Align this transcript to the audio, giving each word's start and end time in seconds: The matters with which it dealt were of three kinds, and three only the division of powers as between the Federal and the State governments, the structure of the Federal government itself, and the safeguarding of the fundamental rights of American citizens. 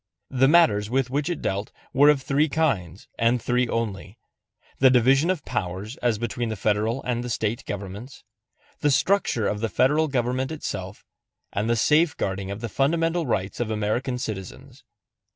The 0.31 0.47
matters 0.47 0.89
with 0.89 1.11
which 1.11 1.29
it 1.29 1.43
dealt 1.43 1.71
were 1.93 2.09
of 2.09 2.23
three 2.23 2.49
kinds, 2.49 3.07
and 3.19 3.39
three 3.39 3.67
only 3.67 4.17
the 4.79 4.89
division 4.89 5.29
of 5.29 5.45
powers 5.45 5.95
as 5.97 6.17
between 6.17 6.49
the 6.49 6.55
Federal 6.55 7.03
and 7.03 7.23
the 7.23 7.29
State 7.29 7.63
governments, 7.67 8.23
the 8.79 8.89
structure 8.89 9.45
of 9.47 9.59
the 9.59 9.69
Federal 9.69 10.07
government 10.07 10.51
itself, 10.51 11.05
and 11.53 11.69
the 11.69 11.75
safeguarding 11.75 12.49
of 12.49 12.61
the 12.61 12.67
fundamental 12.69 13.27
rights 13.27 13.59
of 13.59 13.69
American 13.69 14.17
citizens. 14.17 14.83